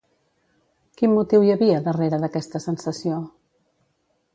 Quin 1.01 1.13
motiu 1.19 1.45
hi 1.49 1.53
havia 1.57 1.85
darrere 1.91 2.23
d'aquesta 2.25 2.67
sensació? 2.67 3.25